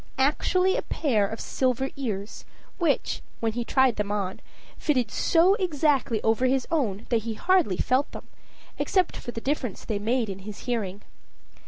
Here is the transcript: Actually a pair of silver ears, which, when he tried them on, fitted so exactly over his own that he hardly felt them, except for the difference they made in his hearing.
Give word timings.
Actually 0.17 0.75
a 0.75 0.81
pair 0.81 1.27
of 1.27 1.39
silver 1.39 1.91
ears, 1.95 2.43
which, 2.79 3.21
when 3.39 3.51
he 3.51 3.63
tried 3.63 3.97
them 3.97 4.11
on, 4.11 4.39
fitted 4.79 5.11
so 5.11 5.53
exactly 5.59 6.19
over 6.23 6.47
his 6.47 6.67
own 6.71 7.05
that 7.09 7.21
he 7.21 7.35
hardly 7.35 7.77
felt 7.77 8.11
them, 8.11 8.25
except 8.79 9.15
for 9.15 9.29
the 9.31 9.39
difference 9.39 9.85
they 9.85 9.99
made 9.99 10.27
in 10.27 10.39
his 10.39 10.61
hearing. 10.61 11.03